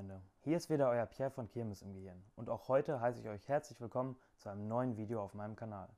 Freunde, 0.00 0.22
hier 0.40 0.56
ist 0.56 0.70
wieder 0.70 0.88
euer 0.88 1.04
Pierre 1.04 1.30
von 1.30 1.46
Kirmes 1.46 1.82
im 1.82 1.92
Gehirn 1.92 2.24
und 2.34 2.48
auch 2.48 2.68
heute 2.68 3.02
heiße 3.02 3.20
ich 3.20 3.28
euch 3.28 3.46
herzlich 3.50 3.78
willkommen 3.82 4.16
zu 4.38 4.48
einem 4.48 4.66
neuen 4.66 4.96
Video 4.96 5.22
auf 5.22 5.34
meinem 5.34 5.56
Kanal. 5.56 5.90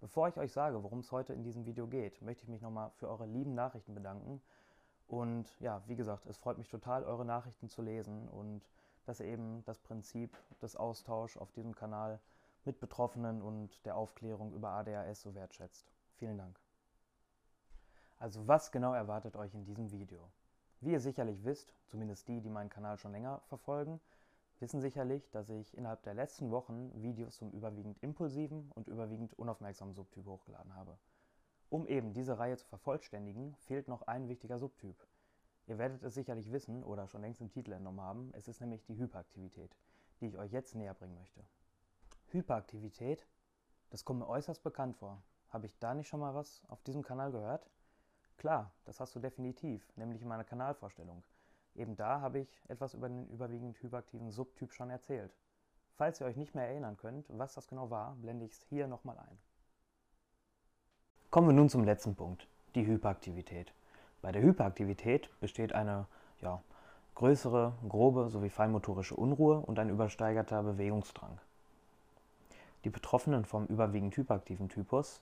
Bevor 0.00 0.26
ich 0.26 0.36
euch 0.36 0.50
sage, 0.50 0.82
worum 0.82 0.98
es 0.98 1.12
heute 1.12 1.32
in 1.32 1.44
diesem 1.44 1.64
Video 1.64 1.86
geht, 1.86 2.20
möchte 2.22 2.42
ich 2.42 2.48
mich 2.48 2.60
nochmal 2.60 2.90
für 2.96 3.08
eure 3.08 3.26
lieben 3.26 3.54
Nachrichten 3.54 3.94
bedanken 3.94 4.42
und 5.06 5.46
ja, 5.60 5.80
wie 5.86 5.94
gesagt, 5.94 6.26
es 6.26 6.38
freut 6.38 6.58
mich 6.58 6.68
total, 6.68 7.04
eure 7.04 7.24
Nachrichten 7.24 7.68
zu 7.68 7.82
lesen 7.82 8.26
und 8.30 8.68
dass 9.06 9.20
ihr 9.20 9.26
eben 9.26 9.62
das 9.62 9.78
Prinzip 9.78 10.36
des 10.60 10.74
Austauschs 10.74 11.36
auf 11.36 11.52
diesem 11.52 11.76
Kanal 11.76 12.18
mit 12.64 12.80
Betroffenen 12.80 13.42
und 13.42 13.86
der 13.86 13.94
Aufklärung 13.94 14.52
über 14.54 14.70
ADHS 14.70 15.22
so 15.22 15.36
wertschätzt. 15.36 15.92
Vielen 16.16 16.36
Dank. 16.36 16.58
Also 18.18 18.48
was 18.48 18.72
genau 18.72 18.92
erwartet 18.92 19.36
euch 19.36 19.54
in 19.54 19.64
diesem 19.64 19.92
Video? 19.92 20.32
Wie 20.80 20.92
ihr 20.92 21.00
sicherlich 21.00 21.44
wisst, 21.44 21.74
zumindest 21.86 22.26
die, 22.28 22.40
die 22.40 22.48
meinen 22.48 22.70
Kanal 22.70 22.96
schon 22.96 23.12
länger 23.12 23.40
verfolgen, 23.48 24.00
wissen 24.60 24.80
sicherlich, 24.80 25.30
dass 25.30 25.50
ich 25.50 25.76
innerhalb 25.76 26.02
der 26.02 26.14
letzten 26.14 26.50
Wochen 26.50 26.90
Videos 27.02 27.36
zum 27.36 27.50
überwiegend 27.50 28.02
impulsiven 28.02 28.70
und 28.74 28.88
überwiegend 28.88 29.38
unaufmerksamen 29.38 29.94
Subtyp 29.94 30.24
hochgeladen 30.24 30.74
habe. 30.74 30.96
Um 31.68 31.86
eben 31.86 32.14
diese 32.14 32.38
Reihe 32.38 32.56
zu 32.56 32.66
vervollständigen, 32.66 33.54
fehlt 33.56 33.88
noch 33.88 34.02
ein 34.02 34.28
wichtiger 34.28 34.58
Subtyp. 34.58 34.96
Ihr 35.66 35.78
werdet 35.78 36.02
es 36.02 36.14
sicherlich 36.14 36.50
wissen 36.50 36.82
oder 36.82 37.06
schon 37.06 37.20
längst 37.20 37.40
im 37.40 37.50
Titel 37.50 37.72
entnommen 37.72 38.00
haben, 38.00 38.30
es 38.34 38.48
ist 38.48 38.60
nämlich 38.60 38.82
die 38.84 38.96
Hyperaktivität, 38.96 39.76
die 40.20 40.26
ich 40.26 40.38
euch 40.38 40.50
jetzt 40.50 40.74
näher 40.74 40.94
bringen 40.94 41.14
möchte. 41.14 41.44
Hyperaktivität, 42.28 43.26
das 43.90 44.04
kommt 44.04 44.20
mir 44.20 44.28
äußerst 44.28 44.62
bekannt 44.62 44.96
vor. 44.96 45.22
Habe 45.50 45.66
ich 45.66 45.78
da 45.78 45.94
nicht 45.94 46.08
schon 46.08 46.20
mal 46.20 46.34
was 46.34 46.62
auf 46.68 46.82
diesem 46.82 47.02
Kanal 47.02 47.32
gehört? 47.32 47.68
Klar, 48.40 48.72
das 48.86 49.00
hast 49.00 49.14
du 49.14 49.20
definitiv, 49.20 49.86
nämlich 49.96 50.22
in 50.22 50.28
meiner 50.28 50.44
Kanalvorstellung. 50.44 51.22
Eben 51.74 51.94
da 51.94 52.22
habe 52.22 52.38
ich 52.38 52.48
etwas 52.68 52.94
über 52.94 53.06
den 53.06 53.28
überwiegend 53.28 53.76
hyperaktiven 53.82 54.30
Subtyp 54.30 54.72
schon 54.72 54.88
erzählt. 54.88 55.30
Falls 55.98 56.22
ihr 56.22 56.26
euch 56.26 56.38
nicht 56.38 56.54
mehr 56.54 56.66
erinnern 56.66 56.96
könnt, 56.96 57.26
was 57.28 57.52
das 57.52 57.68
genau 57.68 57.90
war, 57.90 58.14
blende 58.14 58.46
ich 58.46 58.52
es 58.52 58.62
hier 58.62 58.86
nochmal 58.86 59.18
ein. 59.18 59.38
Kommen 61.28 61.48
wir 61.48 61.52
nun 61.52 61.68
zum 61.68 61.84
letzten 61.84 62.14
Punkt, 62.14 62.48
die 62.74 62.86
Hyperaktivität. 62.86 63.74
Bei 64.22 64.32
der 64.32 64.40
Hyperaktivität 64.40 65.28
besteht 65.40 65.74
eine 65.74 66.06
ja, 66.40 66.62
größere, 67.16 67.74
grobe 67.90 68.30
sowie 68.30 68.48
feinmotorische 68.48 69.16
Unruhe 69.16 69.60
und 69.60 69.78
ein 69.78 69.90
übersteigerter 69.90 70.62
Bewegungsdrang. 70.62 71.38
Die 72.84 72.90
Betroffenen 72.90 73.44
vom 73.44 73.66
überwiegend 73.66 74.16
hyperaktiven 74.16 74.70
Typus 74.70 75.20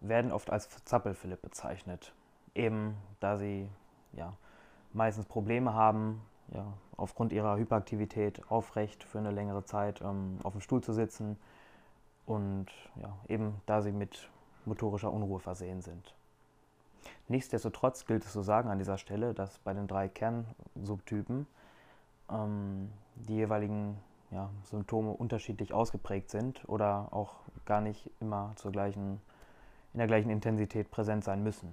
werden 0.00 0.32
oft 0.32 0.50
als 0.50 0.68
Zappelphilipp 0.84 1.42
bezeichnet, 1.42 2.12
eben 2.56 2.96
da 3.20 3.36
sie 3.36 3.68
ja, 4.12 4.34
meistens 4.92 5.26
Probleme 5.26 5.74
haben, 5.74 6.20
ja, 6.52 6.66
aufgrund 6.96 7.32
ihrer 7.32 7.56
Hyperaktivität 7.56 8.50
aufrecht 8.50 9.04
für 9.04 9.18
eine 9.18 9.30
längere 9.30 9.64
Zeit 9.64 10.00
ähm, 10.00 10.38
auf 10.42 10.52
dem 10.52 10.60
Stuhl 10.60 10.82
zu 10.82 10.92
sitzen 10.92 11.36
und 12.24 12.66
ja, 13.00 13.16
eben 13.28 13.60
da 13.66 13.82
sie 13.82 13.92
mit 13.92 14.30
motorischer 14.64 15.12
Unruhe 15.12 15.40
versehen 15.40 15.82
sind. 15.82 16.14
Nichtsdestotrotz 17.28 18.06
gilt 18.06 18.24
es 18.24 18.32
zu 18.32 18.42
sagen 18.42 18.68
an 18.68 18.78
dieser 18.78 18.98
Stelle, 18.98 19.34
dass 19.34 19.58
bei 19.58 19.72
den 19.74 19.86
drei 19.86 20.08
Kernsubtypen 20.08 21.46
ähm, 22.30 22.90
die 23.14 23.34
jeweiligen 23.34 23.98
ja, 24.30 24.50
Symptome 24.64 25.12
unterschiedlich 25.12 25.72
ausgeprägt 25.72 26.30
sind 26.30 26.68
oder 26.68 27.08
auch 27.12 27.34
gar 27.64 27.80
nicht 27.80 28.10
immer 28.20 28.52
zur 28.56 28.72
gleichen, 28.72 29.20
in 29.92 29.98
der 29.98 30.06
gleichen 30.06 30.30
Intensität 30.30 30.90
präsent 30.90 31.24
sein 31.24 31.42
müssen. 31.42 31.72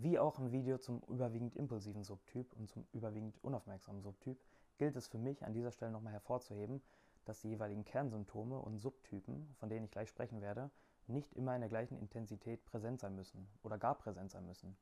Wie 0.00 0.16
auch 0.16 0.38
im 0.38 0.52
Video 0.52 0.78
zum 0.78 1.02
überwiegend 1.08 1.56
impulsiven 1.56 2.04
Subtyp 2.04 2.52
und 2.56 2.68
zum 2.68 2.86
überwiegend 2.92 3.36
unaufmerksamen 3.42 4.00
Subtyp 4.00 4.40
gilt 4.76 4.94
es 4.94 5.08
für 5.08 5.18
mich 5.18 5.44
an 5.44 5.54
dieser 5.54 5.72
Stelle 5.72 5.90
nochmal 5.90 6.12
hervorzuheben, 6.12 6.80
dass 7.24 7.40
die 7.40 7.48
jeweiligen 7.48 7.84
Kernsymptome 7.84 8.60
und 8.60 8.78
Subtypen, 8.78 9.52
von 9.58 9.68
denen 9.68 9.86
ich 9.86 9.90
gleich 9.90 10.08
sprechen 10.08 10.40
werde, 10.40 10.70
nicht 11.08 11.34
immer 11.34 11.52
in 11.56 11.62
der 11.62 11.68
gleichen 11.68 11.98
Intensität 11.98 12.64
präsent 12.64 13.00
sein 13.00 13.16
müssen 13.16 13.48
oder 13.64 13.76
gar 13.76 13.98
präsent 13.98 14.30
sein 14.30 14.46
müssen. 14.46 14.76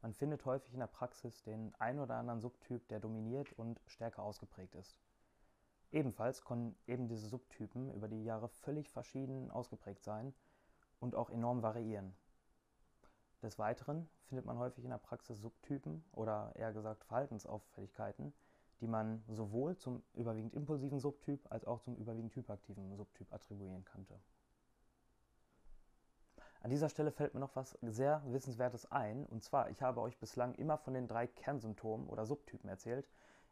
Man 0.00 0.14
findet 0.14 0.46
häufig 0.46 0.72
in 0.72 0.80
der 0.80 0.86
Praxis 0.86 1.42
den 1.42 1.74
ein 1.74 2.00
oder 2.00 2.14
anderen 2.14 2.40
Subtyp, 2.40 2.88
der 2.88 2.98
dominiert 2.98 3.52
und 3.52 3.78
stärker 3.84 4.22
ausgeprägt 4.22 4.74
ist. 4.74 4.98
Ebenfalls 5.90 6.46
können 6.46 6.74
eben 6.86 7.08
diese 7.08 7.28
Subtypen 7.28 7.92
über 7.92 8.08
die 8.08 8.24
Jahre 8.24 8.48
völlig 8.48 8.88
verschieden 8.88 9.50
ausgeprägt 9.50 10.02
sein 10.02 10.32
und 10.98 11.14
auch 11.14 11.28
enorm 11.28 11.62
variieren. 11.62 12.16
Des 13.42 13.58
Weiteren 13.58 14.08
findet 14.26 14.46
man 14.46 14.58
häufig 14.58 14.84
in 14.84 14.90
der 14.90 14.98
Praxis 14.98 15.40
Subtypen 15.40 16.04
oder 16.12 16.52
eher 16.54 16.72
gesagt 16.72 17.04
Verhaltensauffälligkeiten, 17.04 18.32
die 18.80 18.86
man 18.86 19.24
sowohl 19.28 19.76
zum 19.76 20.02
überwiegend 20.14 20.54
impulsiven 20.54 21.00
Subtyp 21.00 21.40
als 21.50 21.64
auch 21.64 21.80
zum 21.80 21.96
überwiegend 21.96 22.34
hyperaktiven 22.36 22.96
Subtyp 22.96 23.32
attribuieren 23.32 23.84
könnte. 23.84 24.18
An 26.60 26.70
dieser 26.70 26.88
Stelle 26.88 27.10
fällt 27.10 27.34
mir 27.34 27.40
noch 27.40 27.56
was 27.56 27.76
sehr 27.82 28.22
Wissenswertes 28.26 28.90
ein, 28.92 29.26
und 29.26 29.42
zwar, 29.42 29.70
ich 29.70 29.82
habe 29.82 30.00
euch 30.00 30.16
bislang 30.18 30.54
immer 30.54 30.78
von 30.78 30.94
den 30.94 31.08
drei 31.08 31.26
Kernsymptomen 31.26 32.08
oder 32.08 32.24
Subtypen 32.24 32.70
erzählt, 32.70 33.08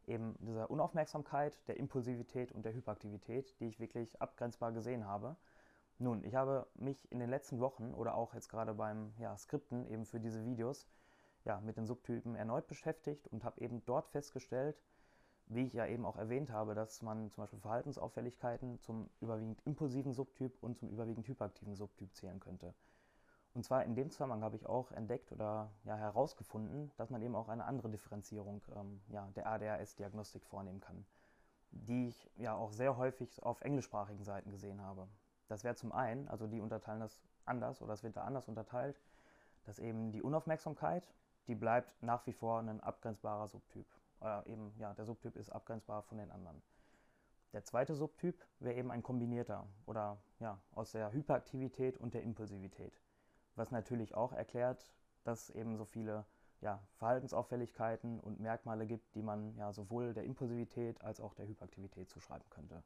eben 0.06 0.36
dieser 0.38 0.70
Unaufmerksamkeit, 0.70 1.66
der 1.66 1.76
Impulsivität 1.76 2.52
und 2.52 2.64
der 2.64 2.72
Hyperaktivität, 2.72 3.58
die 3.58 3.66
ich 3.66 3.80
wirklich 3.80 4.20
abgrenzbar 4.22 4.70
gesehen 4.70 5.06
habe. 5.06 5.36
Nun, 6.02 6.24
ich 6.24 6.34
habe 6.34 6.66
mich 6.76 7.12
in 7.12 7.18
den 7.18 7.28
letzten 7.28 7.60
Wochen 7.60 7.92
oder 7.92 8.14
auch 8.14 8.32
jetzt 8.32 8.48
gerade 8.48 8.72
beim 8.72 9.12
ja, 9.18 9.36
Skripten 9.36 9.86
eben 9.86 10.06
für 10.06 10.18
diese 10.18 10.42
Videos 10.46 10.88
ja, 11.44 11.60
mit 11.60 11.76
den 11.76 11.84
Subtypen 11.84 12.34
erneut 12.36 12.66
beschäftigt 12.68 13.28
und 13.28 13.44
habe 13.44 13.60
eben 13.60 13.84
dort 13.84 14.08
festgestellt, 14.08 14.82
wie 15.44 15.66
ich 15.66 15.74
ja 15.74 15.84
eben 15.84 16.06
auch 16.06 16.16
erwähnt 16.16 16.50
habe, 16.50 16.74
dass 16.74 17.02
man 17.02 17.30
zum 17.30 17.42
Beispiel 17.42 17.58
Verhaltensauffälligkeiten 17.58 18.80
zum 18.80 19.10
überwiegend 19.20 19.60
impulsiven 19.66 20.14
Subtyp 20.14 20.56
und 20.62 20.78
zum 20.78 20.88
überwiegend 20.88 21.28
hyperaktiven 21.28 21.74
Subtyp 21.74 22.14
zählen 22.14 22.40
könnte. 22.40 22.72
Und 23.52 23.66
zwar 23.66 23.84
in 23.84 23.94
dem 23.94 24.08
Zusammenhang 24.08 24.42
habe 24.42 24.56
ich 24.56 24.64
auch 24.64 24.92
entdeckt 24.92 25.32
oder 25.32 25.70
ja, 25.84 25.96
herausgefunden, 25.96 26.92
dass 26.96 27.10
man 27.10 27.20
eben 27.20 27.34
auch 27.34 27.50
eine 27.50 27.66
andere 27.66 27.90
Differenzierung 27.90 28.62
ähm, 28.74 29.02
ja, 29.08 29.28
der 29.36 29.48
ADHS-Diagnostik 29.48 30.46
vornehmen 30.46 30.80
kann, 30.80 31.04
die 31.72 32.08
ich 32.08 32.30
ja 32.36 32.54
auch 32.54 32.72
sehr 32.72 32.96
häufig 32.96 33.42
auf 33.42 33.60
englischsprachigen 33.60 34.24
Seiten 34.24 34.50
gesehen 34.50 34.80
habe. 34.80 35.06
Das 35.50 35.64
wäre 35.64 35.74
zum 35.74 35.90
einen, 35.90 36.28
also 36.28 36.46
die 36.46 36.60
unterteilen 36.60 37.00
das 37.00 37.20
anders 37.44 37.82
oder 37.82 37.92
es 37.92 38.04
wird 38.04 38.16
da 38.16 38.22
anders 38.22 38.46
unterteilt, 38.46 39.00
dass 39.64 39.80
eben 39.80 40.12
die 40.12 40.22
Unaufmerksamkeit, 40.22 41.12
die 41.48 41.56
bleibt 41.56 42.00
nach 42.04 42.24
wie 42.28 42.32
vor 42.32 42.60
ein 42.60 42.80
abgrenzbarer 42.80 43.48
Subtyp. 43.48 43.86
Oder 44.20 44.46
eben, 44.46 44.72
ja, 44.78 44.94
der 44.94 45.06
Subtyp 45.06 45.34
ist 45.34 45.50
abgrenzbar 45.50 46.02
von 46.02 46.18
den 46.18 46.30
anderen. 46.30 46.62
Der 47.52 47.64
zweite 47.64 47.96
Subtyp 47.96 48.46
wäre 48.60 48.76
eben 48.76 48.92
ein 48.92 49.02
kombinierter 49.02 49.66
oder 49.86 50.18
ja, 50.38 50.56
aus 50.70 50.92
der 50.92 51.10
Hyperaktivität 51.10 51.98
und 51.98 52.14
der 52.14 52.22
Impulsivität. 52.22 53.00
Was 53.56 53.72
natürlich 53.72 54.14
auch 54.14 54.32
erklärt, 54.32 54.94
dass 55.24 55.50
eben 55.50 55.76
so 55.76 55.84
viele 55.84 56.26
ja, 56.60 56.80
Verhaltensauffälligkeiten 56.98 58.20
und 58.20 58.38
Merkmale 58.38 58.86
gibt, 58.86 59.16
die 59.16 59.22
man 59.22 59.56
ja 59.56 59.72
sowohl 59.72 60.14
der 60.14 60.22
Impulsivität 60.22 61.02
als 61.02 61.20
auch 61.20 61.34
der 61.34 61.48
Hyperaktivität 61.48 62.08
zuschreiben 62.08 62.48
könnte. 62.50 62.84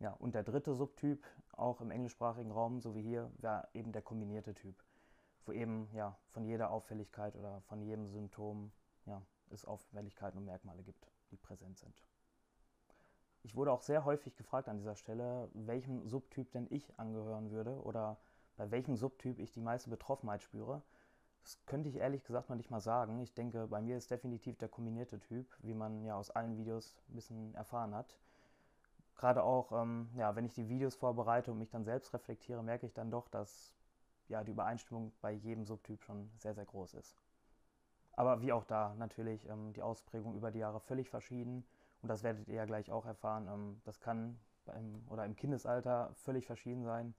Ja, 0.00 0.12
und 0.12 0.34
der 0.34 0.42
dritte 0.42 0.74
Subtyp, 0.74 1.26
auch 1.52 1.82
im 1.82 1.90
englischsprachigen 1.90 2.50
Raum, 2.50 2.80
so 2.80 2.94
wie 2.94 3.02
hier, 3.02 3.30
wäre 3.36 3.68
eben 3.74 3.92
der 3.92 4.00
kombinierte 4.00 4.54
Typ, 4.54 4.82
wo 5.44 5.52
eben 5.52 5.90
ja, 5.92 6.16
von 6.30 6.42
jeder 6.42 6.70
Auffälligkeit 6.70 7.36
oder 7.36 7.60
von 7.68 7.82
jedem 7.82 8.08
Symptom 8.08 8.72
ja, 9.04 9.20
es 9.50 9.66
Auffälligkeiten 9.66 10.38
und 10.38 10.46
Merkmale 10.46 10.82
gibt, 10.82 11.06
die 11.30 11.36
präsent 11.36 11.78
sind. 11.78 12.02
Ich 13.42 13.54
wurde 13.54 13.72
auch 13.72 13.82
sehr 13.82 14.06
häufig 14.06 14.36
gefragt 14.36 14.70
an 14.70 14.78
dieser 14.78 14.96
Stelle, 14.96 15.50
welchem 15.52 16.08
Subtyp 16.08 16.50
denn 16.52 16.66
ich 16.70 16.98
angehören 16.98 17.50
würde 17.50 17.78
oder 17.82 18.16
bei 18.56 18.70
welchem 18.70 18.96
Subtyp 18.96 19.38
ich 19.38 19.52
die 19.52 19.60
meiste 19.60 19.90
Betroffenheit 19.90 20.42
spüre. 20.42 20.82
Das 21.42 21.62
könnte 21.66 21.90
ich 21.90 21.96
ehrlich 21.96 22.24
gesagt 22.24 22.48
noch 22.48 22.56
nicht 22.56 22.70
mal 22.70 22.80
sagen. 22.80 23.20
Ich 23.20 23.34
denke, 23.34 23.66
bei 23.66 23.82
mir 23.82 23.98
ist 23.98 24.10
definitiv 24.10 24.56
der 24.56 24.68
kombinierte 24.68 25.20
Typ, 25.20 25.54
wie 25.60 25.74
man 25.74 26.04
ja 26.04 26.16
aus 26.16 26.30
allen 26.30 26.56
Videos 26.56 26.96
ein 27.10 27.16
bisschen 27.16 27.54
erfahren 27.54 27.94
hat 27.94 28.18
gerade 29.20 29.42
auch, 29.42 29.70
ähm, 29.72 30.08
ja, 30.14 30.34
wenn 30.34 30.46
ich 30.46 30.54
die 30.54 30.68
Videos 30.70 30.96
vorbereite 30.96 31.52
und 31.52 31.58
mich 31.58 31.68
dann 31.68 31.84
selbst 31.84 32.14
reflektiere, 32.14 32.62
merke 32.62 32.86
ich 32.86 32.94
dann 32.94 33.10
doch, 33.10 33.28
dass 33.28 33.74
ja, 34.28 34.42
die 34.42 34.52
Übereinstimmung 34.52 35.12
bei 35.20 35.32
jedem 35.32 35.66
Subtyp 35.66 36.02
schon 36.02 36.30
sehr, 36.38 36.54
sehr 36.54 36.64
groß 36.64 36.94
ist. 36.94 37.14
Aber 38.12 38.40
wie 38.40 38.52
auch 38.52 38.64
da 38.64 38.94
natürlich 38.94 39.46
ähm, 39.46 39.74
die 39.74 39.82
Ausprägung 39.82 40.34
über 40.34 40.50
die 40.50 40.60
Jahre 40.60 40.80
völlig 40.80 41.10
verschieden 41.10 41.66
und 42.00 42.08
das 42.08 42.22
werdet 42.22 42.48
ihr 42.48 42.54
ja 42.54 42.64
gleich 42.64 42.90
auch 42.90 43.04
erfahren. 43.04 43.46
Ähm, 43.46 43.82
das 43.84 44.00
kann 44.00 44.40
beim, 44.64 45.04
oder 45.08 45.26
im 45.26 45.36
Kindesalter 45.36 46.14
völlig 46.14 46.46
verschieden 46.46 46.84
sein 46.84 47.14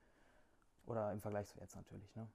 oder 0.88 1.12
im 1.12 1.22
Vergleich 1.22 1.50
zu 1.50 1.60
jetzt 1.60 1.76
natürlich. 1.76 2.16
Ne? 2.16 2.28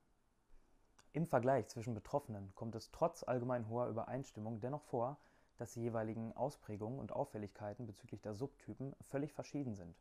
Im 1.13 1.27
Vergleich 1.27 1.67
zwischen 1.67 1.95
Betroffenen 1.95 2.55
kommt 2.55 2.77
es 2.77 2.93
trotz 2.93 3.25
allgemein 3.25 3.69
hoher 3.69 3.89
Übereinstimmung 3.89 4.61
dennoch 4.61 4.85
vor, 4.85 5.19
dass 5.59 5.73
die 5.73 5.83
jeweiligen 5.83 6.33
Ausprägungen 6.37 6.99
und 6.99 7.13
Auffälligkeiten 7.13 7.87
bezüglich 7.87 8.21
der 8.21 8.35
Subtypen 8.35 8.95
völlig 9.01 9.33
verschieden 9.33 9.75
sind, 9.75 9.97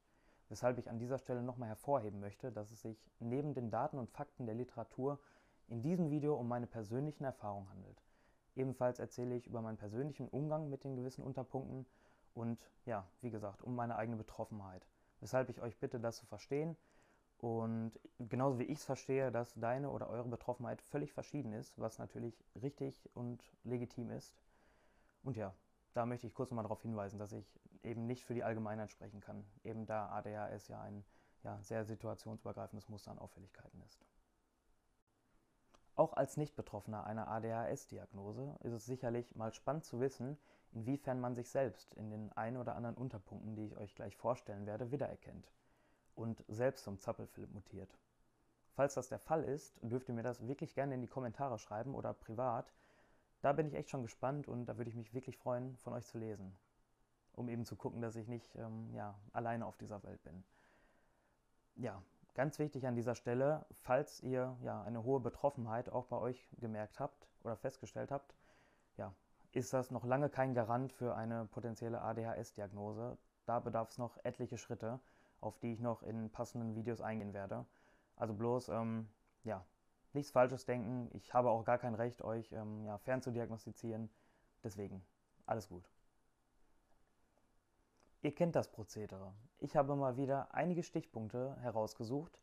weshalb 0.50 0.78
ich 0.78 0.90
an 0.90 1.00
dieser 1.00 1.18
Stelle 1.18 1.42
nochmal 1.42 1.70
hervorheben 1.70 2.20
möchte, 2.20 2.52
dass 2.52 2.72
es 2.72 2.82
sich 2.82 3.10
neben 3.20 3.54
den 3.54 3.72
Daten 3.72 3.98
und 3.98 4.10
Fakten 4.10 4.46
der 4.46 4.56
Literatur 4.56 5.20
in 5.68 5.82
diesem 5.82 6.10
Video 6.10 6.36
um 6.36 6.48
meine 6.48 6.68
persönlichen 6.68 7.24
Erfahrungen 7.24 7.70
handelt. 7.70 8.02
Ebenfalls 8.56 9.00
erzähle 9.00 9.36
ich 9.36 9.48
über 9.48 9.62
meinen 9.62 9.78
persönlichen 9.78 10.28
Umgang 10.30 10.70
mit 10.70 10.84
den 10.84 10.96
gewissen 10.96 11.24
Unterpunkten 11.24 11.86
und 12.34 12.70
ja, 12.86 13.08
wie 13.22 13.32
gesagt, 13.32 13.64
um 13.64 13.76
meine 13.76 13.96
eigene 13.96 14.18
Betroffenheit. 14.18 14.86
Weshalb 15.20 15.50
ich 15.50 15.62
euch 15.62 15.78
bitte, 15.78 16.00
das 16.00 16.18
zu 16.18 16.26
verstehen 16.26 16.78
und 17.38 17.92
genauso 18.20 18.60
wie 18.60 18.64
ich 18.64 18.80
es 18.80 18.86
verstehe, 18.86 19.32
dass 19.32 19.54
deine 19.56 19.90
oder 19.90 20.10
eure 20.10 20.28
Betroffenheit 20.30 20.82
völlig 20.82 21.12
verschieden 21.14 21.54
ist, 21.54 21.78
was 21.80 22.00
natürlich 22.00 22.44
richtig 22.62 23.10
und 23.14 23.44
legitim 23.64 24.10
ist. 24.12 24.36
Und 25.26 25.38
ja, 25.38 25.54
da 25.94 26.06
möchte 26.06 26.28
ich 26.28 26.34
kurz 26.34 26.52
nochmal 26.52 26.64
darauf 26.64 26.82
hinweisen, 26.84 27.18
dass 27.18 27.32
ich 27.32 27.60
eben 27.84 28.06
nicht 28.06 28.24
für 28.24 28.36
die 28.36 28.44
Allgemeinheit 28.44 28.92
sprechen 28.92 29.22
kann, 29.22 29.44
eben 29.64 29.86
da 29.86 30.10
ADHS 30.10 30.68
ja 30.68 30.82
ein 30.82 31.04
ja, 31.44 31.62
sehr 31.62 31.84
situationsübergreifendes 31.84 32.90
Muster 32.90 33.12
an 33.12 33.20
Auffälligkeiten 33.20 33.82
ist. 33.82 34.06
Auch 35.96 36.14
als 36.14 36.38
Nicht-Betroffener 36.38 37.06
einer 37.06 37.28
ADHS-Diagnose 37.28 38.56
ist 38.62 38.74
es 38.74 38.86
sicherlich 38.86 39.36
mal 39.36 39.54
spannend 39.54 39.86
zu 39.86 40.00
wissen, 40.00 40.38
inwiefern 40.74 41.20
man 41.20 41.36
sich 41.36 41.50
selbst 41.50 41.94
in 41.96 42.10
den 42.10 42.32
ein 42.34 42.58
oder 42.58 42.76
anderen 42.76 42.98
Unterpunkten, 42.98 43.56
die 43.56 43.66
ich 43.66 43.78
euch 43.78 43.96
gleich 43.96 44.16
vorstellen 44.16 44.66
werde, 44.66 44.92
wiedererkennt 44.92 45.50
und 46.14 46.44
selbst 46.48 46.84
zum 46.84 47.00
Zappelphilipp 47.00 47.54
mutiert. 47.54 47.98
Falls 48.74 48.96
das 48.96 49.08
der 49.08 49.20
Fall 49.20 49.44
ist, 49.44 49.80
dürft 49.82 50.10
ihr 50.10 50.16
mir 50.16 50.24
das 50.24 50.46
wirklich 50.48 50.76
gerne 50.76 50.96
in 50.96 51.02
die 51.02 51.08
Kommentare 51.08 51.58
schreiben 51.58 51.96
oder 51.96 52.14
privat. 52.14 52.74
Da 53.46 53.54
bin 53.54 53.68
ich 53.68 53.76
echt 53.76 53.90
schon 53.90 54.02
gespannt 54.02 54.48
und 54.48 54.66
da 54.66 54.78
würde 54.78 54.90
ich 54.90 54.96
mich 54.96 55.14
wirklich 55.14 55.38
freuen, 55.38 55.78
von 55.78 55.94
euch 55.94 56.06
zu 56.06 56.18
lesen, 56.18 56.58
um 57.34 57.48
eben 57.48 57.64
zu 57.64 57.76
gucken, 57.76 58.02
dass 58.02 58.16
ich 58.16 58.28
nicht 58.28 58.56
ähm, 58.56 58.92
ja, 58.94 59.14
alleine 59.34 59.66
auf 59.68 59.78
dieser 59.78 60.02
Welt 60.04 60.24
bin. 60.24 60.44
Ja, 61.76 62.02
Ganz 62.36 62.60
wichtig 62.60 62.86
an 62.86 62.96
dieser 62.96 63.16
Stelle, 63.16 63.66
falls 63.72 64.20
ihr 64.20 64.58
ja 64.62 64.84
eine 64.84 65.04
hohe 65.06 65.22
Betroffenheit 65.22 65.90
auch 65.90 66.08
bei 66.08 66.18
euch 66.18 66.50
gemerkt 66.58 67.00
habt 67.00 67.30
oder 67.44 67.56
festgestellt 67.56 68.12
habt, 68.12 68.36
ja, 68.98 69.14
ist 69.54 69.74
das 69.74 69.90
noch 69.90 70.04
lange 70.04 70.30
kein 70.30 70.54
Garant 70.54 70.92
für 70.92 71.16
eine 71.16 71.46
potenzielle 71.46 72.02
ADHS-Diagnose. 72.02 73.18
Da 73.46 73.62
bedarf 73.62 73.92
es 73.92 73.98
noch 73.98 74.18
etliche 74.26 74.58
Schritte, 74.58 75.00
auf 75.40 75.58
die 75.60 75.72
ich 75.72 75.80
noch 75.80 76.04
in 76.04 76.30
passenden 76.30 76.76
Videos 76.76 77.00
eingehen 77.00 77.34
werde. 77.34 77.66
Also 78.18 78.34
bloß, 78.34 78.68
ähm, 78.68 79.08
ja, 79.46 79.66
nichts 80.16 80.32
Falsches 80.32 80.66
denken. 80.66 81.10
Ich 81.14 81.34
habe 81.34 81.50
auch 81.50 81.64
gar 81.64 81.78
kein 81.78 81.96
Recht, 81.96 82.22
euch 82.22 82.52
ähm, 82.52 82.86
ja, 82.86 82.98
fernzudiagnostizieren. 82.98 84.10
Deswegen, 84.64 85.06
alles 85.46 85.70
gut. 85.70 85.90
Ihr 88.22 88.34
kennt 88.34 88.56
das 88.56 88.72
Prozedere. 88.72 89.34
Ich 89.60 89.76
habe 89.76 89.96
mal 89.96 90.18
wieder 90.18 90.54
einige 90.54 90.82
Stichpunkte 90.82 91.56
herausgesucht, 91.62 92.40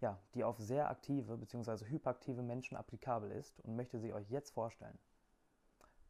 ja, 0.00 0.18
die 0.34 0.44
auf 0.44 0.58
sehr 0.58 0.90
aktive 0.90 1.38
bzw. 1.38 1.86
hyperaktive 1.86 2.42
Menschen 2.42 2.76
applikabel 2.76 3.30
ist 3.30 3.58
und 3.60 3.76
möchte 3.76 3.98
sie 3.98 4.12
euch 4.12 4.28
jetzt 4.28 4.50
vorstellen. 4.50 4.98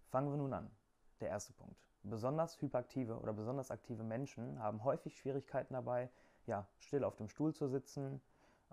Fangen 0.09 0.31
wir 0.31 0.39
nun 0.39 0.53
an. 0.53 0.71
Der 1.21 1.29
erste 1.29 1.53
Punkt. 1.53 1.81
Besonders 2.03 2.61
hyperaktive 2.61 3.17
oder 3.21 3.33
besonders 3.33 3.71
aktive 3.71 4.03
Menschen 4.03 4.59
haben 4.59 4.83
häufig 4.83 5.17
Schwierigkeiten 5.17 5.75
dabei, 5.75 6.11
ja, 6.47 6.67
still 6.79 7.05
auf 7.05 7.15
dem 7.15 7.29
Stuhl 7.29 7.55
zu 7.55 7.69
sitzen, 7.69 8.21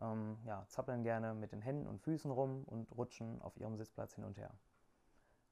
ähm, 0.01 0.37
ja, 0.45 0.65
zappeln 0.67 1.03
gerne 1.03 1.33
mit 1.33 1.51
den 1.51 1.61
Händen 1.61 1.87
und 1.87 2.01
Füßen 2.01 2.31
rum 2.31 2.63
und 2.65 2.91
rutschen 2.97 3.41
auf 3.41 3.57
ihrem 3.57 3.77
Sitzplatz 3.77 4.15
hin 4.15 4.23
und 4.23 4.37
her. 4.37 4.51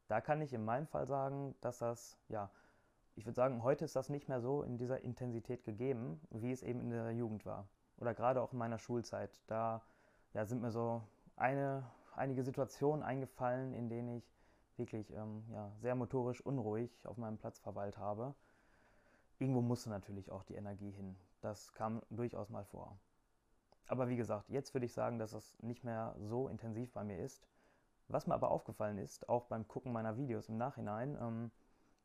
Da 0.07 0.21
kann 0.21 0.41
ich 0.41 0.53
in 0.53 0.63
meinem 0.63 0.87
Fall 0.87 1.05
sagen, 1.05 1.55
dass 1.61 1.79
das 1.79 2.17
ja 2.29 2.49
ich 3.17 3.25
würde 3.25 3.35
sagen, 3.35 3.63
heute 3.63 3.83
ist 3.83 3.95
das 3.95 4.09
nicht 4.09 4.29
mehr 4.29 4.41
so 4.41 4.61
in 4.61 4.77
dieser 4.77 5.01
Intensität 5.01 5.63
gegeben, 5.63 6.21
wie 6.29 6.51
es 6.51 6.61
eben 6.61 6.81
in 6.81 6.91
der 6.91 7.11
Jugend 7.11 7.47
war. 7.47 7.67
Oder 7.97 8.13
gerade 8.13 8.43
auch 8.43 8.53
in 8.53 8.59
meiner 8.59 8.77
Schulzeit. 8.77 9.31
Da 9.47 9.81
ja, 10.33 10.45
sind 10.45 10.61
mir 10.61 10.69
so 10.69 11.01
eine, 11.35 11.83
einige 12.15 12.43
Situationen 12.43 13.01
eingefallen, 13.01 13.73
in 13.73 13.89
denen 13.89 14.17
ich 14.17 14.37
wirklich 14.77 15.11
ähm, 15.15 15.43
ja, 15.51 15.71
sehr 15.79 15.95
motorisch 15.95 16.41
unruhig 16.41 17.07
auf 17.07 17.17
meinem 17.17 17.39
Platz 17.39 17.57
verweilt 17.57 17.97
habe. 17.97 18.35
Irgendwo 19.39 19.61
musste 19.61 19.89
natürlich 19.89 20.31
auch 20.31 20.43
die 20.43 20.53
Energie 20.53 20.91
hin. 20.91 21.15
Das 21.41 21.73
kam 21.73 22.03
durchaus 22.11 22.49
mal 22.49 22.65
vor. 22.65 22.99
Aber 23.87 24.09
wie 24.09 24.17
gesagt, 24.17 24.49
jetzt 24.49 24.73
würde 24.73 24.85
ich 24.85 24.93
sagen, 24.93 25.17
dass 25.17 25.33
es 25.33 25.57
nicht 25.61 25.83
mehr 25.83 26.15
so 26.19 26.49
intensiv 26.49 26.91
bei 26.93 27.03
mir 27.03 27.17
ist. 27.19 27.47
Was 28.09 28.27
mir 28.27 28.35
aber 28.35 28.51
aufgefallen 28.51 28.97
ist, 28.97 29.27
auch 29.27 29.45
beim 29.45 29.67
Gucken 29.67 29.91
meiner 29.91 30.17
Videos 30.17 30.49
im 30.49 30.57
Nachhinein, 30.57 31.17
ähm, 31.19 31.51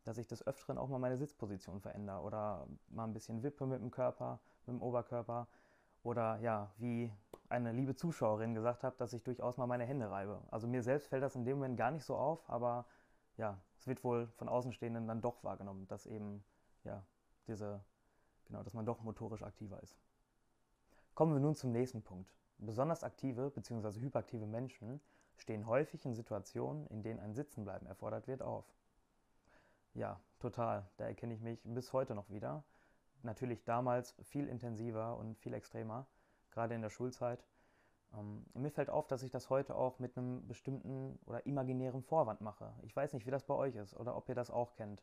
dass 0.04 0.18
ich 0.18 0.26
des 0.26 0.46
Öfteren 0.46 0.78
auch 0.78 0.88
mal 0.88 0.98
meine 0.98 1.16
Sitzposition 1.16 1.80
verändere 1.80 2.20
oder 2.22 2.66
mal 2.88 3.04
ein 3.04 3.12
bisschen 3.12 3.42
wippe 3.42 3.66
mit 3.66 3.80
dem 3.80 3.90
Körper, 3.90 4.40
mit 4.66 4.76
dem 4.76 4.82
Oberkörper. 4.82 5.48
Oder 6.02 6.38
ja, 6.40 6.72
wie 6.78 7.12
eine 7.48 7.70
liebe 7.70 7.94
Zuschauerin 7.94 8.54
gesagt 8.54 8.82
hat, 8.82 9.00
dass 9.00 9.12
ich 9.12 9.22
durchaus 9.22 9.56
mal 9.56 9.68
meine 9.68 9.84
Hände 9.84 10.10
reibe. 10.10 10.42
Also 10.50 10.66
mir 10.66 10.82
selbst 10.82 11.08
fällt 11.08 11.22
das 11.22 11.36
in 11.36 11.44
dem 11.44 11.58
Moment 11.58 11.76
gar 11.76 11.92
nicht 11.92 12.04
so 12.04 12.16
auf, 12.16 12.48
aber 12.50 12.86
ja, 13.36 13.60
es 13.78 13.86
wird 13.86 14.02
wohl 14.02 14.26
von 14.36 14.48
Außenstehenden 14.48 15.06
dann 15.06 15.20
doch 15.20 15.44
wahrgenommen, 15.44 15.86
dass 15.86 16.06
eben, 16.06 16.44
ja, 16.82 17.06
diese, 17.46 17.84
genau, 18.46 18.64
dass 18.64 18.74
man 18.74 18.84
doch 18.84 19.02
motorisch 19.02 19.44
aktiver 19.44 19.80
ist. 19.82 19.96
Kommen 21.14 21.34
wir 21.34 21.40
nun 21.40 21.54
zum 21.54 21.72
nächsten 21.72 22.02
Punkt. 22.02 22.32
Besonders 22.56 23.04
aktive 23.04 23.50
bzw. 23.50 24.00
hyperaktive 24.00 24.46
Menschen 24.46 25.00
stehen 25.36 25.66
häufig 25.66 26.06
in 26.06 26.14
Situationen, 26.14 26.86
in 26.86 27.02
denen 27.02 27.20
ein 27.20 27.34
Sitzenbleiben 27.34 27.86
erfordert 27.86 28.28
wird, 28.28 28.40
auf. 28.40 28.64
Ja, 29.92 30.18
total. 30.38 30.88
Da 30.96 31.04
erkenne 31.04 31.34
ich 31.34 31.42
mich 31.42 31.60
bis 31.64 31.92
heute 31.92 32.14
noch 32.14 32.30
wieder. 32.30 32.64
Natürlich 33.22 33.62
damals 33.64 34.16
viel 34.22 34.48
intensiver 34.48 35.18
und 35.18 35.36
viel 35.36 35.52
extremer, 35.52 36.06
gerade 36.50 36.74
in 36.74 36.80
der 36.80 36.90
Schulzeit. 36.90 37.44
Ähm, 38.14 38.46
mir 38.54 38.70
fällt 38.70 38.88
auf, 38.88 39.06
dass 39.06 39.22
ich 39.22 39.30
das 39.30 39.50
heute 39.50 39.74
auch 39.74 39.98
mit 39.98 40.16
einem 40.16 40.48
bestimmten 40.48 41.18
oder 41.26 41.44
imaginären 41.44 42.02
Vorwand 42.02 42.40
mache. 42.40 42.72
Ich 42.82 42.96
weiß 42.96 43.12
nicht, 43.12 43.26
wie 43.26 43.30
das 43.30 43.44
bei 43.44 43.54
euch 43.54 43.74
ist 43.76 43.94
oder 43.94 44.16
ob 44.16 44.30
ihr 44.30 44.34
das 44.34 44.50
auch 44.50 44.72
kennt. 44.72 45.02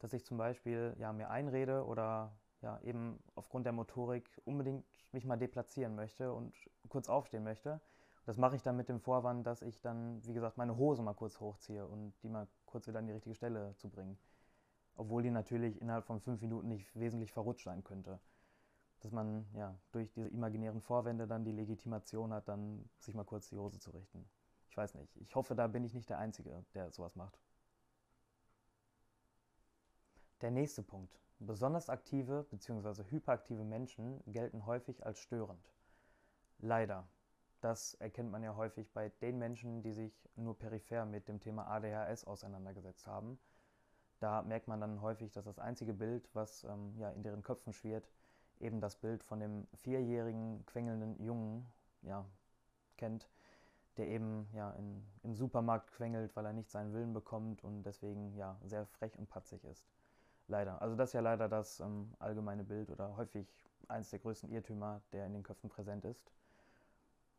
Dass 0.00 0.12
ich 0.12 0.26
zum 0.26 0.36
Beispiel 0.36 0.94
ja, 0.98 1.14
mir 1.14 1.30
einrede 1.30 1.86
oder 1.86 2.36
ja, 2.62 2.80
eben 2.80 3.18
aufgrund 3.34 3.66
der 3.66 3.72
Motorik 3.72 4.28
unbedingt 4.44 4.84
mich 5.12 5.24
mal 5.24 5.36
deplatzieren 5.36 5.94
möchte 5.94 6.32
und 6.32 6.54
kurz 6.88 7.08
aufstehen 7.08 7.44
möchte. 7.44 7.80
Das 8.24 8.36
mache 8.36 8.56
ich 8.56 8.62
dann 8.62 8.76
mit 8.76 8.88
dem 8.88 9.00
Vorwand, 9.00 9.46
dass 9.46 9.62
ich 9.62 9.80
dann, 9.80 10.24
wie 10.26 10.34
gesagt, 10.34 10.56
meine 10.56 10.76
Hose 10.76 11.02
mal 11.02 11.14
kurz 11.14 11.38
hochziehe 11.38 11.86
und 11.86 12.12
die 12.22 12.28
mal 12.28 12.48
kurz 12.64 12.88
wieder 12.88 12.98
an 12.98 13.06
die 13.06 13.12
richtige 13.12 13.36
Stelle 13.36 13.74
zu 13.76 13.88
bringen. 13.88 14.18
Obwohl 14.96 15.22
die 15.22 15.30
natürlich 15.30 15.80
innerhalb 15.80 16.04
von 16.04 16.20
fünf 16.20 16.40
Minuten 16.40 16.68
nicht 16.68 16.94
wesentlich 16.98 17.32
verrutscht 17.32 17.64
sein 17.64 17.84
könnte. 17.84 18.18
Dass 19.00 19.12
man 19.12 19.46
ja 19.54 19.78
durch 19.92 20.10
diese 20.12 20.28
imaginären 20.28 20.80
Vorwände 20.80 21.28
dann 21.28 21.44
die 21.44 21.52
Legitimation 21.52 22.32
hat, 22.32 22.48
dann 22.48 22.88
sich 22.98 23.14
mal 23.14 23.24
kurz 23.24 23.48
die 23.48 23.58
Hose 23.58 23.78
zu 23.78 23.90
richten. 23.90 24.28
Ich 24.68 24.76
weiß 24.76 24.94
nicht. 24.94 25.16
Ich 25.18 25.34
hoffe, 25.36 25.54
da 25.54 25.68
bin 25.68 25.84
ich 25.84 25.94
nicht 25.94 26.08
der 26.10 26.18
Einzige, 26.18 26.64
der 26.74 26.90
sowas 26.90 27.14
macht. 27.14 27.38
Der 30.40 30.50
nächste 30.50 30.82
Punkt. 30.82 31.16
Besonders 31.38 31.90
aktive 31.90 32.44
bzw. 32.50 33.04
hyperaktive 33.10 33.62
Menschen 33.62 34.22
gelten 34.26 34.64
häufig 34.64 35.04
als 35.04 35.18
störend. 35.18 35.70
Leider. 36.58 37.06
Das 37.60 37.94
erkennt 37.94 38.30
man 38.30 38.42
ja 38.42 38.56
häufig 38.56 38.90
bei 38.92 39.10
den 39.20 39.38
Menschen, 39.38 39.82
die 39.82 39.92
sich 39.92 40.28
nur 40.36 40.58
peripher 40.58 41.04
mit 41.04 41.28
dem 41.28 41.40
Thema 41.40 41.66
ADHS 41.66 42.24
auseinandergesetzt 42.24 43.06
haben. 43.06 43.38
Da 44.18 44.40
merkt 44.42 44.66
man 44.66 44.80
dann 44.80 45.02
häufig, 45.02 45.30
dass 45.32 45.44
das 45.44 45.58
einzige 45.58 45.92
Bild, 45.92 46.28
was 46.34 46.64
ähm, 46.64 46.94
ja, 46.98 47.10
in 47.10 47.22
deren 47.22 47.42
Köpfen 47.42 47.74
schwirrt, 47.74 48.08
eben 48.60 48.80
das 48.80 48.96
Bild 48.96 49.22
von 49.22 49.40
dem 49.40 49.66
vierjährigen, 49.74 50.64
quengelnden 50.64 51.22
Jungen 51.22 51.66
ja, 52.00 52.24
kennt, 52.96 53.28
der 53.98 54.06
eben 54.08 54.48
ja, 54.54 54.70
in, 54.72 55.06
im 55.22 55.34
Supermarkt 55.34 55.92
quengelt, 55.92 56.34
weil 56.34 56.46
er 56.46 56.54
nicht 56.54 56.70
seinen 56.70 56.94
Willen 56.94 57.12
bekommt 57.12 57.62
und 57.62 57.82
deswegen 57.82 58.34
ja, 58.36 58.58
sehr 58.64 58.86
frech 58.86 59.18
und 59.18 59.28
patzig 59.28 59.64
ist. 59.64 59.86
Leider. 60.48 60.80
Also 60.80 60.94
das 60.94 61.10
ist 61.10 61.14
ja 61.14 61.20
leider 61.20 61.48
das 61.48 61.80
ähm, 61.80 62.14
allgemeine 62.18 62.62
Bild 62.62 62.90
oder 62.90 63.16
häufig 63.16 63.48
eines 63.88 64.10
der 64.10 64.20
größten 64.20 64.50
Irrtümer, 64.50 65.02
der 65.12 65.26
in 65.26 65.32
den 65.32 65.42
Köpfen 65.42 65.68
präsent 65.68 66.04
ist. 66.04 66.32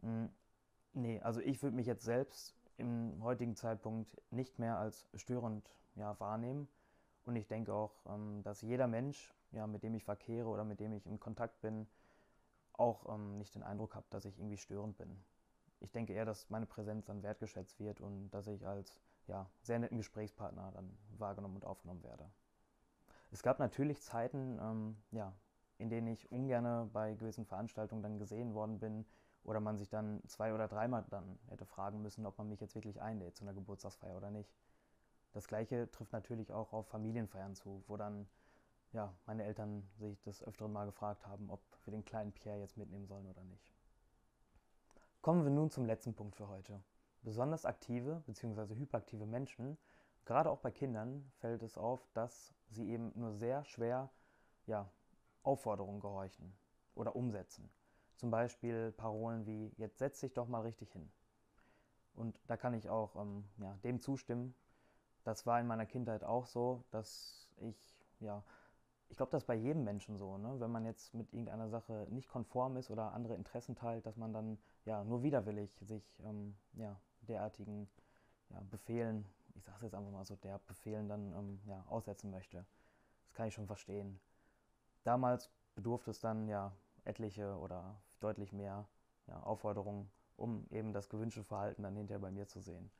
Hm, 0.01 0.29
nee, 0.93 1.21
also 1.21 1.39
ich 1.39 1.61
würde 1.63 1.75
mich 1.75 1.87
jetzt 1.87 2.03
selbst 2.03 2.53
im 2.77 3.23
heutigen 3.23 3.55
Zeitpunkt 3.55 4.21
nicht 4.31 4.59
mehr 4.59 4.77
als 4.77 5.07
störend 5.15 5.69
ja, 5.95 6.19
wahrnehmen. 6.19 6.67
Und 7.25 7.35
ich 7.35 7.47
denke 7.47 7.73
auch, 7.73 7.93
ähm, 8.07 8.41
dass 8.43 8.61
jeder 8.61 8.87
Mensch, 8.87 9.33
ja, 9.51 9.67
mit 9.67 9.83
dem 9.83 9.95
ich 9.95 10.03
verkehre 10.03 10.47
oder 10.47 10.63
mit 10.63 10.79
dem 10.79 10.93
ich 10.93 11.05
in 11.05 11.19
Kontakt 11.19 11.61
bin, 11.61 11.87
auch 12.73 13.13
ähm, 13.13 13.37
nicht 13.37 13.55
den 13.55 13.63
Eindruck 13.63 13.95
habe, 13.95 14.05
dass 14.09 14.25
ich 14.25 14.37
irgendwie 14.37 14.57
störend 14.57 14.97
bin. 14.97 15.23
Ich 15.79 15.91
denke 15.91 16.13
eher, 16.13 16.25
dass 16.25 16.49
meine 16.49 16.65
Präsenz 16.65 17.05
dann 17.05 17.23
wertgeschätzt 17.23 17.79
wird 17.79 18.01
und 18.01 18.29
dass 18.31 18.47
ich 18.47 18.65
als 18.67 18.99
ja, 19.27 19.49
sehr 19.61 19.79
netten 19.79 19.97
Gesprächspartner 19.97 20.71
dann 20.71 20.97
wahrgenommen 21.17 21.55
und 21.55 21.65
aufgenommen 21.65 22.03
werde. 22.03 22.29
Es 23.31 23.43
gab 23.43 23.60
natürlich 23.60 24.01
Zeiten, 24.01 24.60
ähm, 24.62 24.98
ja, 25.12 25.34
in 25.77 25.89
denen 25.89 26.07
ich 26.07 26.31
ungern 26.31 26.89
bei 26.91 27.13
gewissen 27.13 27.46
Veranstaltungen 27.46 28.01
dann 28.01 28.17
gesehen 28.17 28.53
worden 28.53 28.79
bin, 28.79 29.05
oder 29.48 29.62
man 29.62 29.77
sich 29.77 29.89
dann 29.89 30.22
zwei 30.27 30.53
oder 30.53 30.67
dreimal 30.67 31.05
dann 31.10 31.39
hätte 31.48 31.65
fragen 31.65 32.01
müssen, 32.01 32.25
ob 32.25 32.38
man 32.38 32.50
mich 32.50 32.60
jetzt 32.60 32.75
wirklich 32.75 33.01
einlädt 33.01 33.38
zu 33.38 33.46
einer 33.46 33.53
Geburtstagsfeier 33.53 34.17
oder 34.17 34.29
nicht. 34.29 34.53
Das 35.31 35.48
gleiche 35.48 35.89
trifft 35.89 36.12
natürlich 36.12 36.51
auch 36.51 36.74
auf 36.74 36.88
Familienfeiern 36.89 37.55
zu, 37.55 37.81
wo 37.88 37.96
dann 37.96 38.27
ja, 38.91 39.13
meine 39.25 39.46
Eltern 39.46 39.88
sich 39.98 40.22
das 40.22 40.43
öfteren 40.43 40.74
Mal 40.74 40.86
gefragt 40.86 41.25
haben, 41.25 41.50
ob 41.50 41.62
wir 41.86 41.91
den 41.91 42.03
kleinen 42.03 42.34
Pierre 42.34 42.60
jetzt 42.60 42.77
mitnehmen 42.77 43.07
sollen 43.07 43.25
oder 43.25 43.43
nicht. 43.43 43.72
Kommen 45.22 45.43
wir 45.43 45.51
nun 45.51 45.69
zum 45.69 45.86
letzten 45.86 46.13
Punkt 46.13 46.36
für 46.36 46.50
heute. 46.50 46.81
Besonders 47.22 47.65
aktive 47.65 48.22
bzw. 48.25 48.75
hyperaktive 48.75 49.25
Menschen 49.25 49.77
gerade 50.25 50.50
auch 50.50 50.60
bei 50.60 50.72
Kindern 50.72 51.31
fällt 51.38 51.63
es 51.63 51.77
auf, 51.77 52.05
dass 52.13 52.53
sie 52.69 52.89
eben 52.89 53.12
nur 53.15 53.33
sehr 53.33 53.63
schwer 53.65 54.09
ja, 54.65 54.89
Aufforderungen 55.43 56.00
gehorchen 56.00 56.53
oder 56.95 57.15
umsetzen. 57.15 57.69
Zum 58.15 58.31
Beispiel 58.31 58.91
Parolen 58.91 59.45
wie, 59.45 59.71
jetzt 59.77 60.00
setz 60.00 60.19
dich 60.19 60.33
doch 60.33 60.47
mal 60.47 60.62
richtig 60.62 60.91
hin. 60.91 61.09
Und 62.13 62.39
da 62.47 62.57
kann 62.57 62.74
ich 62.74 62.89
auch 62.89 63.15
ähm, 63.15 63.45
ja, 63.59 63.77
dem 63.83 64.00
zustimmen. 64.01 64.55
Das 65.24 65.45
war 65.45 65.59
in 65.59 65.67
meiner 65.67 65.86
Kindheit 65.86 66.24
auch 66.24 66.47
so, 66.47 66.83
dass 66.89 67.47
ich, 67.57 67.77
ja, 68.19 68.43
ich 69.09 69.17
glaube, 69.17 69.31
das 69.31 69.43
ist 69.43 69.47
bei 69.47 69.55
jedem 69.55 69.83
Menschen 69.83 70.17
so, 70.17 70.38
ne? 70.38 70.59
wenn 70.59 70.71
man 70.71 70.83
jetzt 70.86 71.13
mit 71.13 71.31
irgendeiner 71.31 71.69
Sache 71.69 72.07
nicht 72.09 72.27
konform 72.27 72.75
ist 72.77 72.89
oder 72.89 73.13
andere 73.13 73.36
Interessen 73.36 73.75
teilt, 73.75 74.05
dass 74.05 74.17
man 74.17 74.33
dann 74.33 74.57
ja 74.86 75.03
nur 75.03 75.24
widerwillig 75.24 75.71
sich 75.81 76.19
ähm, 76.25 76.57
ja, 76.74 77.00
derartigen 77.21 77.88
ja, 78.50 78.62
Befehlen, 78.69 79.25
ich 79.57 79.63
sage 79.63 79.77
es 79.77 79.83
jetzt 79.83 79.95
einfach 79.95 80.11
mal 80.11 80.25
so, 80.25 80.35
der 80.35 80.59
Befehlen 80.59 81.09
dann 81.09 81.33
ähm, 81.33 81.59
ja, 81.65 81.83
aussetzen 81.87 82.29
möchte. 82.29 82.65
Das 83.25 83.33
kann 83.33 83.47
ich 83.47 83.53
schon 83.53 83.67
verstehen. 83.67 84.19
Damals 85.03 85.51
bedurfte 85.75 86.11
es 86.11 86.19
dann 86.19 86.47
ja 86.47 86.75
etliche 87.03 87.57
oder 87.57 87.99
deutlich 88.19 88.53
mehr 88.53 88.87
ja, 89.27 89.39
Aufforderungen, 89.41 90.09
um 90.35 90.67
eben 90.69 90.93
das 90.93 91.09
gewünschte 91.09 91.43
Verhalten 91.43 91.83
dann 91.83 91.95
hinterher 91.95 92.19
bei 92.19 92.31
mir 92.31 92.47
zu 92.47 92.59
sehen. 92.59 92.91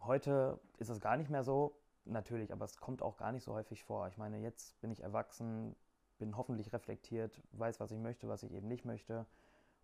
Heute 0.00 0.60
ist 0.78 0.88
es 0.88 1.00
gar 1.00 1.16
nicht 1.16 1.30
mehr 1.30 1.42
so, 1.42 1.76
natürlich, 2.04 2.52
aber 2.52 2.64
es 2.64 2.76
kommt 2.78 3.02
auch 3.02 3.16
gar 3.16 3.32
nicht 3.32 3.44
so 3.44 3.52
häufig 3.52 3.84
vor. 3.84 4.08
Ich 4.08 4.16
meine, 4.16 4.38
jetzt 4.38 4.80
bin 4.80 4.90
ich 4.90 5.02
erwachsen, 5.02 5.76
bin 6.18 6.36
hoffentlich 6.36 6.72
reflektiert, 6.72 7.42
weiß, 7.52 7.80
was 7.80 7.90
ich 7.90 7.98
möchte, 7.98 8.28
was 8.28 8.42
ich 8.42 8.52
eben 8.52 8.68
nicht 8.68 8.84
möchte. 8.84 9.26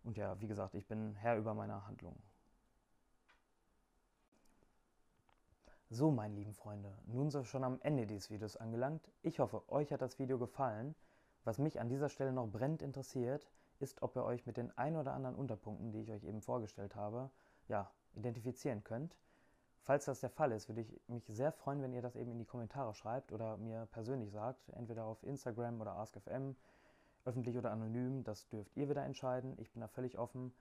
Und 0.03 0.17
ja, 0.17 0.39
wie 0.39 0.47
gesagt, 0.47 0.75
ich 0.75 0.87
bin 0.87 1.15
Herr 1.15 1.37
über 1.37 1.53
meine 1.53 1.85
Handlungen. 1.87 2.21
So, 5.91 6.09
meine 6.09 6.33
lieben 6.33 6.55
Freunde, 6.55 6.91
nun 7.05 7.29
sind 7.29 7.41
wir 7.41 7.45
schon 7.45 7.63
am 7.63 7.79
Ende 7.81 8.07
dieses 8.07 8.31
Videos 8.31 8.57
angelangt. 8.57 9.07
Ich 9.21 9.39
hoffe, 9.39 9.61
euch 9.69 9.93
hat 9.93 10.01
das 10.01 10.17
Video 10.17 10.39
gefallen. 10.39 10.95
Was 11.43 11.59
mich 11.59 11.79
an 11.79 11.89
dieser 11.89 12.09
Stelle 12.09 12.31
noch 12.33 12.47
brennend 12.47 12.81
interessiert, 12.81 13.47
ist, 13.79 14.01
ob 14.01 14.15
ihr 14.15 14.23
euch 14.23 14.47
mit 14.47 14.57
den 14.57 14.75
ein 14.79 14.95
oder 14.95 15.13
anderen 15.13 15.35
Unterpunkten, 15.35 15.91
die 15.91 16.01
ich 16.01 16.11
euch 16.11 16.23
eben 16.23 16.41
vorgestellt 16.41 16.95
habe, 16.95 17.29
ja, 17.67 17.91
identifizieren 18.15 18.83
könnt. 18.83 19.15
Falls 19.77 20.05
das 20.05 20.21
der 20.21 20.31
Fall 20.31 20.53
ist, 20.53 20.67
würde 20.69 20.81
ich 20.81 20.99
mich 21.07 21.27
sehr 21.27 21.51
freuen, 21.51 21.83
wenn 21.83 21.93
ihr 21.93 22.01
das 22.01 22.15
eben 22.15 22.31
in 22.31 22.39
die 22.39 22.45
Kommentare 22.45 22.95
schreibt 22.95 23.31
oder 23.31 23.57
mir 23.57 23.87
persönlich 23.91 24.31
sagt, 24.31 24.69
entweder 24.69 25.05
auf 25.05 25.21
Instagram 25.21 25.79
oder 25.79 25.97
AskFM, 25.97 26.55
öffentlich 27.25 27.59
oder 27.59 27.69
anonym, 27.69 28.23
das 28.23 28.49
dürft 28.49 28.75
ihr 28.75 28.89
wieder 28.89 29.03
entscheiden. 29.05 29.53
Ich 29.59 29.71
bin 29.71 29.81
da 29.81 29.87
völlig 29.87 30.17
offen. 30.17 30.51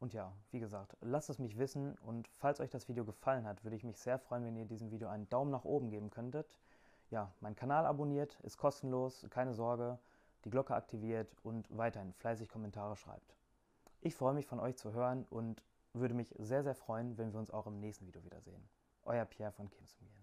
Und 0.00 0.12
ja, 0.12 0.32
wie 0.50 0.60
gesagt, 0.60 0.96
lasst 1.00 1.28
es 1.28 1.38
mich 1.38 1.58
wissen 1.58 1.96
und 1.98 2.28
falls 2.28 2.60
euch 2.60 2.70
das 2.70 2.88
Video 2.88 3.04
gefallen 3.04 3.46
hat, 3.46 3.64
würde 3.64 3.76
ich 3.76 3.84
mich 3.84 3.98
sehr 3.98 4.18
freuen, 4.18 4.44
wenn 4.44 4.56
ihr 4.56 4.64
diesem 4.64 4.90
Video 4.90 5.08
einen 5.08 5.28
Daumen 5.28 5.50
nach 5.50 5.64
oben 5.64 5.90
geben 5.90 6.10
könntet. 6.10 6.56
Ja, 7.10 7.32
mein 7.40 7.56
Kanal 7.56 7.84
abonniert, 7.86 8.38
ist 8.40 8.58
kostenlos, 8.58 9.26
keine 9.30 9.54
Sorge 9.54 9.98
die 10.44 10.50
Glocke 10.50 10.74
aktiviert 10.74 11.34
und 11.42 11.66
weiterhin 11.76 12.12
fleißig 12.12 12.48
Kommentare 12.48 12.96
schreibt. 12.96 13.36
Ich 14.00 14.14
freue 14.14 14.34
mich 14.34 14.46
von 14.46 14.60
euch 14.60 14.76
zu 14.76 14.92
hören 14.92 15.26
und 15.30 15.62
würde 15.92 16.14
mich 16.14 16.34
sehr, 16.38 16.62
sehr 16.62 16.74
freuen, 16.74 17.18
wenn 17.18 17.32
wir 17.32 17.40
uns 17.40 17.50
auch 17.50 17.66
im 17.66 17.80
nächsten 17.80 18.06
Video 18.06 18.24
wiedersehen. 18.24 18.68
Euer 19.02 19.24
Pierre 19.24 19.52
von 19.52 19.68
Kimsmir. 19.68 20.17